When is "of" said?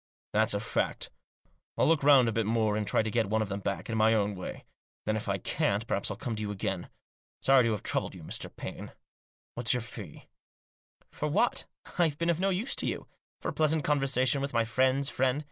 3.43-3.49, 12.31-12.39